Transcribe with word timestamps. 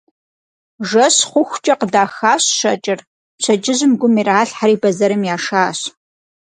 Жэщ 0.89 1.17
хъухукӀэ 1.29 1.73
къыдахащ 1.79 2.43
щэкӀыр, 2.57 2.99
пщэдджыжьым 3.37 3.91
гум 3.99 4.13
иралъхьэри 4.21 4.75
бэзэрым 4.81 5.23
яшащ. 5.35 5.79